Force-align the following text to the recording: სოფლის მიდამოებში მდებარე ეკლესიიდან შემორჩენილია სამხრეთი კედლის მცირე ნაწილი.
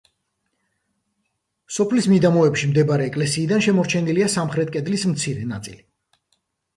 სოფლის 1.75 2.07
მიდამოებში 2.13 2.69
მდებარე 2.71 3.05
ეკლესიიდან 3.09 3.61
შემორჩენილია 3.65 4.31
სამხრეთი 4.37 4.73
კედლის 4.79 5.05
მცირე 5.13 5.45
ნაწილი. 5.53 5.79